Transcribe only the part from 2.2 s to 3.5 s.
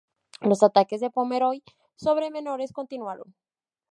menores continuaron.